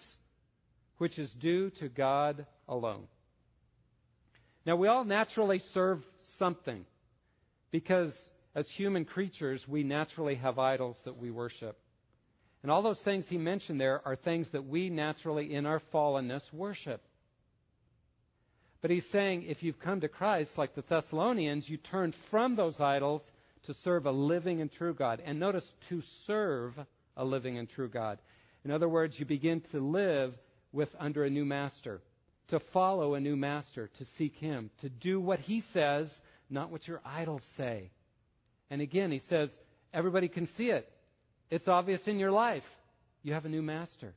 [0.97, 3.03] which is due to God alone.
[4.65, 6.01] Now, we all naturally serve
[6.39, 6.87] something
[7.69, 8.13] because
[8.55, 11.77] as human creatures, we naturally have idols that we worship.
[12.63, 16.41] And all those things he mentioned there are things that we naturally, in our fallenness,
[16.51, 17.03] worship.
[18.81, 22.75] But he's saying if you've come to Christ, like the Thessalonians, you turn from those
[22.79, 23.21] idols
[23.65, 25.21] to serve a living and true God.
[25.25, 26.73] And notice, to serve
[27.15, 28.19] a living and true God.
[28.63, 30.33] In other words, you begin to live
[30.71, 32.01] with under a new master
[32.49, 36.07] to follow a new master, to seek him, to do what he says,
[36.49, 37.91] not what your idols say.
[38.69, 39.49] And again, he says,
[39.93, 40.89] everybody can see it.
[41.49, 42.63] It's obvious in your life.
[43.23, 44.13] You have a new master.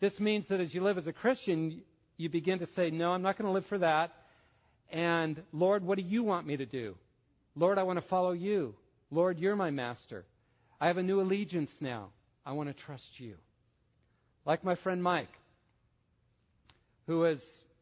[0.00, 1.82] This means that as you live as a Christian,
[2.22, 4.12] you begin to say, No, I'm not going to live for that.
[4.90, 6.96] And Lord, what do you want me to do?
[7.54, 8.74] Lord, I want to follow you.
[9.10, 10.24] Lord, you're my master.
[10.80, 12.08] I have a new allegiance now.
[12.44, 13.34] I want to trust you.
[14.44, 15.28] Like my friend Mike
[17.06, 17.38] who was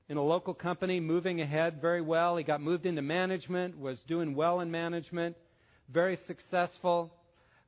[0.09, 2.37] in a local company moving ahead very well.
[2.37, 5.37] He got moved into management, was doing well in management,
[5.93, 7.13] very successful.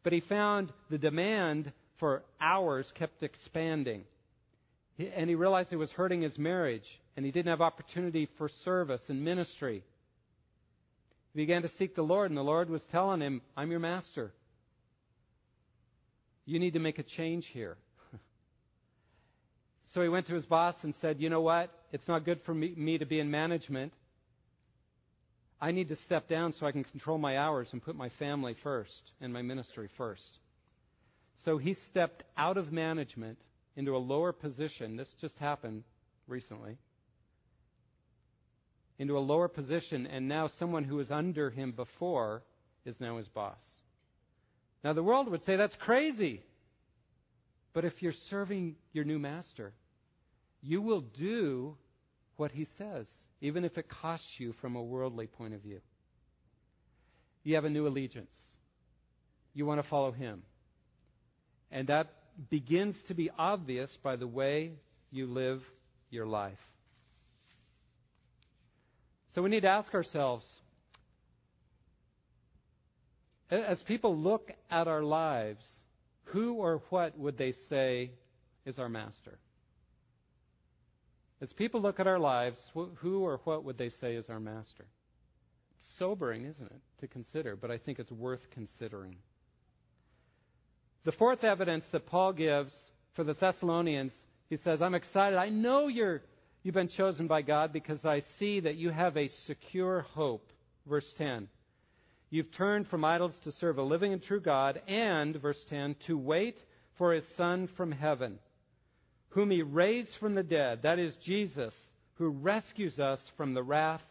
[0.03, 4.05] But he found the demand for hours kept expanding.
[5.09, 6.85] And he realized it was hurting his marriage,
[7.17, 9.85] and he didn't have opportunity for service and ministry.
[11.33, 14.33] He began to seek the Lord, and the Lord was telling him, I'm your master.
[16.45, 17.77] You need to make a change here.
[19.95, 21.71] So he went to his boss and said, You know what?
[21.93, 23.93] It's not good for me, me, to be in management.
[25.61, 28.57] I need to step down so I can control my hours and put my family
[28.63, 30.39] first and my ministry first.
[31.45, 33.37] So he stepped out of management
[33.77, 34.97] into a lower position.
[34.97, 35.85] This just happened
[36.27, 36.77] recently.
[38.99, 42.43] Into a lower position, and now someone who was under him before
[42.85, 43.57] is now his boss.
[44.85, 46.43] Now, the world would say that's crazy.
[47.73, 49.73] But if you're serving your new master,
[50.61, 51.77] you will do
[52.37, 53.07] what he says,
[53.41, 55.81] even if it costs you from a worldly point of view.
[57.45, 58.37] You have a new allegiance.
[59.55, 60.43] You want to follow him.
[61.71, 62.13] And that
[62.51, 64.73] begins to be obvious by the way
[65.11, 65.63] you live
[66.11, 66.59] your life.
[69.35, 70.45] So we need to ask ourselves
[73.51, 75.65] as people look at our lives,
[76.25, 78.13] who or what would they say
[78.65, 79.39] is our master?
[81.41, 84.87] As people look at our lives, who or what would they say is our master?
[85.99, 89.17] sobering, isn't it, to consider, but I think it's worth considering.
[91.05, 92.73] The fourth evidence that Paul gives
[93.15, 94.13] for the Thessalonians,
[94.49, 95.37] he says, I'm excited.
[95.37, 96.23] I know you're,
[96.63, 100.49] you've been chosen by God because I see that you have a secure hope.
[100.89, 101.49] Verse 10.
[102.31, 106.17] You've turned from idols to serve a living and true God, and, verse 10, to
[106.17, 106.57] wait
[106.97, 108.39] for his Son from heaven
[109.33, 111.73] whom he raised from the dead, that is Jesus,
[112.15, 114.03] who rescues us from the wrath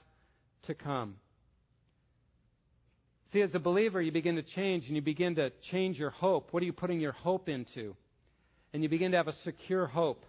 [0.66, 1.16] to come.
[3.34, 6.50] See, as a believer, you begin to change and you begin to change your hope.
[6.52, 7.96] What are you putting your hope into?
[8.74, 10.26] And you begin to have a secure hope.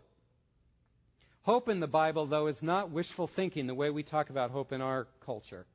[1.43, 4.73] Hope in the Bible, though, is not wishful thinking the way we talk about hope
[4.73, 5.67] in our culture.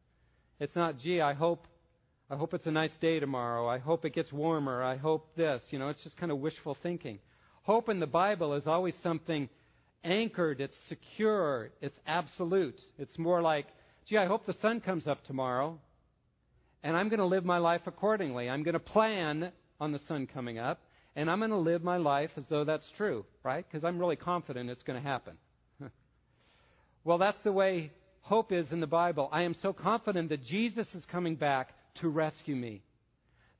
[0.59, 1.67] It's not, gee, I hope,
[2.30, 3.67] I hope it's a nice day tomorrow.
[3.67, 4.82] I hope it gets warmer.
[4.82, 5.61] I hope this.
[5.69, 7.19] You know, it's just kind of wishful thinking.
[7.63, 9.49] Hope in the Bible is always something
[10.05, 12.80] anchored, it's secure, it's absolute.
[12.97, 13.65] It's more like,
[14.07, 15.78] gee, I hope the sun comes up tomorrow,
[16.84, 18.49] and I'm going to live my life accordingly.
[18.49, 20.80] I'm going to plan on the sun coming up,
[21.15, 23.65] and I'm going to live my life as though that's true, right?
[23.69, 25.38] Because I'm really confident it's going to happen.
[27.03, 29.30] well, that's the way hope is in the Bible.
[29.32, 31.69] I am so confident that Jesus is coming back
[32.01, 32.82] to rescue me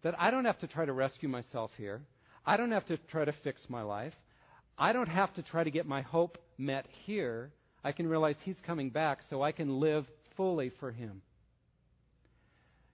[0.03, 2.01] that I don't have to try to rescue myself here.
[2.45, 4.13] I don't have to try to fix my life.
[4.78, 7.51] I don't have to try to get my hope met here.
[7.84, 10.05] I can realize He's coming back so I can live
[10.36, 11.22] fully for Him.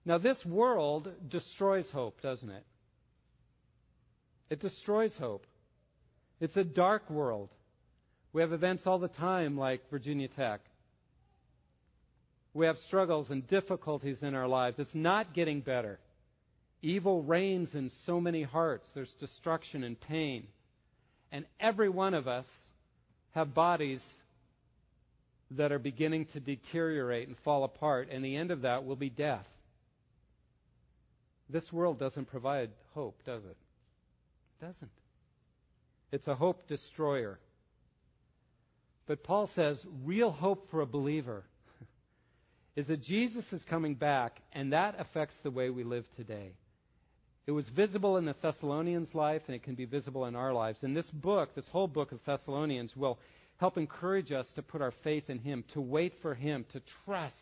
[0.05, 2.65] Now, this world destroys hope, doesn't it?
[4.49, 5.45] It destroys hope.
[6.39, 7.49] It's a dark world.
[8.33, 10.61] We have events all the time like Virginia Tech.
[12.53, 14.75] We have struggles and difficulties in our lives.
[14.77, 15.99] It's not getting better.
[16.81, 18.85] Evil reigns in so many hearts.
[18.93, 20.47] There's destruction and pain.
[21.31, 22.45] And every one of us
[23.31, 24.01] have bodies
[25.51, 29.09] that are beginning to deteriorate and fall apart, and the end of that will be
[29.09, 29.45] death.
[31.49, 33.57] This world doesn't provide hope, does it?
[34.61, 34.91] It doesn't.
[36.11, 37.39] It's a hope destroyer.
[39.07, 41.43] But Paul says real hope for a believer
[42.75, 46.53] is that Jesus is coming back, and that affects the way we live today.
[47.45, 50.79] It was visible in the Thessalonians' life, and it can be visible in our lives.
[50.81, 53.19] And this book, this whole book of Thessalonians, will
[53.57, 57.33] help encourage us to put our faith in Him, to wait for Him, to trust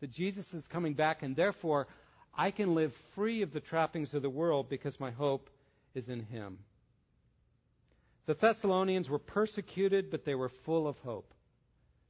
[0.00, 1.86] that Jesus is coming back, and therefore
[2.34, 5.50] I can live free of the trappings of the world because my hope
[5.94, 6.58] is in Him.
[8.26, 11.32] The Thessalonians were persecuted, but they were full of hope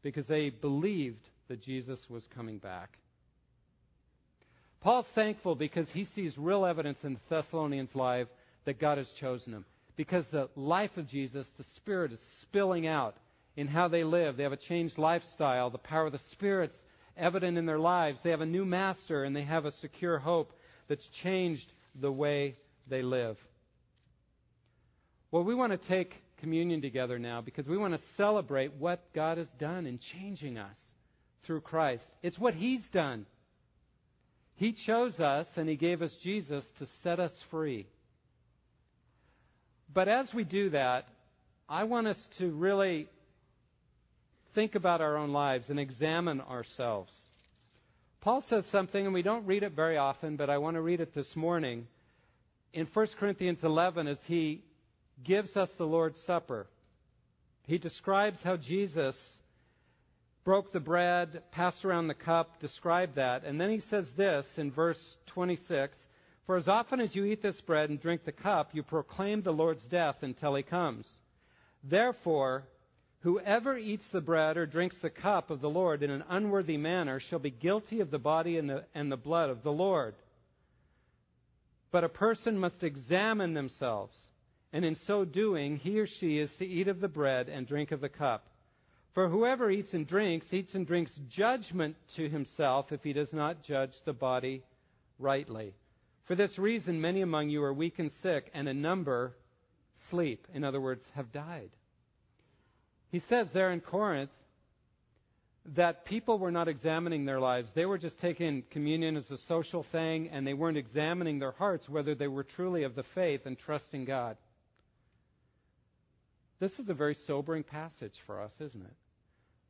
[0.02, 2.98] because they believed that Jesus was coming back.
[4.80, 8.26] Paul's thankful because he sees real evidence in the Thessalonians' life
[8.64, 9.64] that God has chosen them.
[9.96, 13.16] Because the life of Jesus, the Spirit is spilling out
[13.56, 14.36] in how they live.
[14.36, 15.70] They have a changed lifestyle.
[15.70, 16.78] The power of the Spirit's
[17.16, 18.18] evident in their lives.
[18.22, 20.52] They have a new master and they have a secure hope
[20.88, 21.66] that's changed
[22.00, 22.56] the way
[22.88, 23.36] they live.
[25.30, 29.38] Well, we want to take communion together now because we want to celebrate what God
[29.38, 30.76] has done in changing us
[31.46, 32.02] through Christ.
[32.22, 33.26] It's what He's done.
[34.56, 37.86] He chose us and He gave us Jesus to set us free.
[39.94, 41.06] But as we do that,
[41.68, 43.08] I want us to really
[44.54, 47.12] think about our own lives and examine ourselves.
[48.20, 51.00] Paul says something, and we don't read it very often, but I want to read
[51.00, 51.86] it this morning.
[52.72, 54.62] In 1 Corinthians 11, as he
[55.24, 56.66] gives us the Lord's Supper,
[57.66, 59.14] he describes how Jesus
[60.44, 63.44] broke the bread, passed around the cup, described that.
[63.44, 65.96] And then he says this in verse 26
[66.46, 69.52] For as often as you eat this bread and drink the cup, you proclaim the
[69.52, 71.04] Lord's death until he comes.
[71.84, 72.64] Therefore,
[73.22, 77.20] whoever eats the bread or drinks the cup of the Lord in an unworthy manner
[77.20, 80.14] shall be guilty of the body and the, and the blood of the Lord.
[81.90, 84.14] But a person must examine themselves,
[84.72, 87.92] and in so doing, he or she is to eat of the bread and drink
[87.92, 88.46] of the cup.
[89.14, 93.62] For whoever eats and drinks, eats and drinks judgment to himself if he does not
[93.62, 94.62] judge the body
[95.18, 95.74] rightly.
[96.26, 99.34] For this reason, many among you are weak and sick, and a number
[100.10, 100.46] sleep.
[100.54, 101.70] In other words, have died.
[103.12, 104.30] He says there in Corinth
[105.76, 107.68] that people were not examining their lives.
[107.74, 111.88] They were just taking communion as a social thing, and they weren't examining their hearts
[111.88, 114.36] whether they were truly of the faith and trusting God.
[116.58, 118.94] This is a very sobering passage for us, isn't it?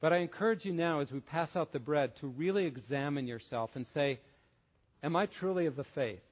[0.00, 3.70] But I encourage you now, as we pass out the bread, to really examine yourself
[3.74, 4.20] and say,
[5.02, 6.22] Am I truly of the faith?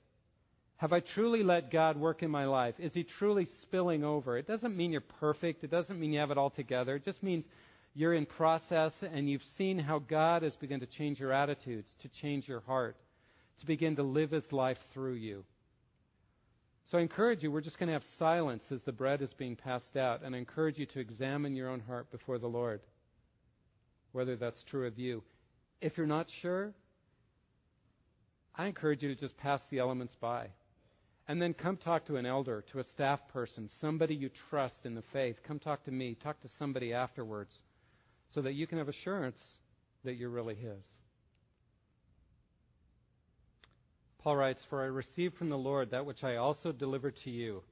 [0.81, 2.75] Have I truly let God work in my life?
[2.79, 4.39] Is He truly spilling over?
[4.39, 5.63] It doesn't mean you're perfect.
[5.63, 6.97] It doesn't mean you have it all together.
[6.97, 7.45] It just means
[7.95, 12.09] you're in process and you've seen how God has begun to change your attitudes, to
[12.23, 12.97] change your heart,
[13.61, 15.45] to begin to live His life through you.
[16.91, 19.57] So I encourage you, we're just going to have silence as the bread is being
[19.57, 22.81] passed out, and I encourage you to examine your own heart before the Lord
[24.13, 25.23] whether that's true of you.
[25.81, 26.73] If you're not sure,
[28.57, 30.49] I encourage you to just pass the elements by.
[31.31, 34.97] And then come talk to an elder, to a staff person, somebody you trust in
[34.97, 35.37] the faith.
[35.47, 36.17] Come talk to me.
[36.21, 37.55] Talk to somebody afterwards
[38.35, 39.39] so that you can have assurance
[40.03, 40.83] that you're really His.
[44.19, 47.63] Paul writes, For I received from the Lord that which I also delivered to you,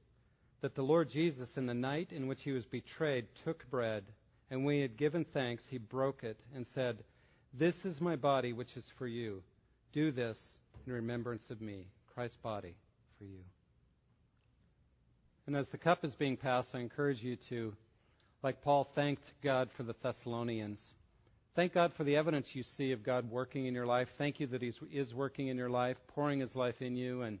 [0.61, 4.05] that the Lord Jesus, in the night in which he was betrayed, took bread.
[4.49, 6.99] And when he had given thanks, he broke it and said,
[7.53, 9.43] This is my body, which is for you.
[9.91, 10.37] Do this
[10.87, 12.77] in remembrance of me, Christ's body
[13.19, 13.43] for you.
[15.45, 17.73] And as the cup is being passed, I encourage you to,
[18.43, 20.79] like Paul thanked God for the Thessalonians,
[21.55, 24.07] thank God for the evidence you see of God working in your life.
[24.17, 27.39] Thank you that He is working in your life, pouring His life in you and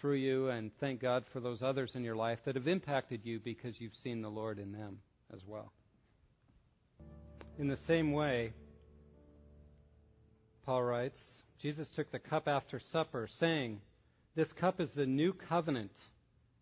[0.00, 0.48] through you.
[0.50, 3.92] And thank God for those others in your life that have impacted you because you've
[4.04, 4.98] seen the Lord in them
[5.34, 5.72] as well.
[7.58, 8.52] In the same way,
[10.64, 11.18] Paul writes,
[11.60, 13.80] Jesus took the cup after supper, saying,
[14.38, 15.90] This cup is the new covenant,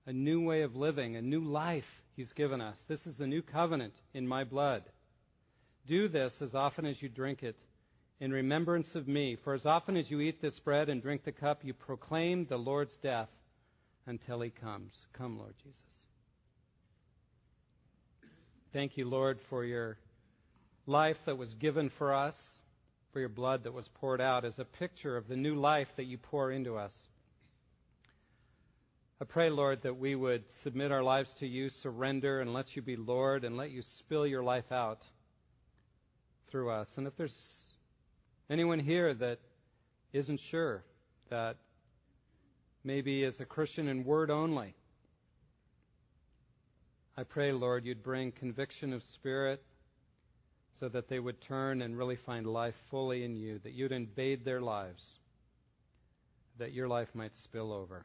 [0.06, 1.84] a new way of living, a new life
[2.16, 2.74] He's given us.
[2.88, 4.82] This is the new covenant in my blood.
[5.86, 7.54] Do this as often as you drink it
[8.18, 9.36] in remembrance of me.
[9.44, 12.56] For as often as you eat this bread and drink the cup, you proclaim the
[12.56, 13.28] Lord's death
[14.06, 14.92] until he comes.
[15.12, 15.78] Come, Lord Jesus.
[18.72, 19.98] Thank you, Lord, for your
[20.86, 22.36] life that was given for us,
[23.12, 26.06] for your blood that was poured out as a picture of the new life that
[26.06, 26.92] you pour into us.
[29.18, 32.82] I pray, Lord, that we would submit our lives to you, surrender, and let you
[32.82, 34.98] be Lord, and let you spill your life out
[36.50, 36.86] through us.
[36.96, 37.34] And if there's
[38.50, 39.38] anyone here that
[40.12, 40.84] isn't sure,
[41.30, 41.56] that
[42.84, 44.74] maybe is a Christian in word only,
[47.16, 49.62] I pray, Lord, you'd bring conviction of spirit
[50.78, 54.44] so that they would turn and really find life fully in you, that you'd invade
[54.44, 55.02] their lives,
[56.58, 58.04] that your life might spill over.